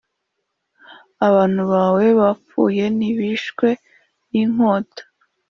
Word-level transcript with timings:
Abantu 1.27 1.61
bawe 1.71 2.05
bapfuye 2.19 2.83
ntibishwe 2.97 3.67
n’inkota, 4.29 5.03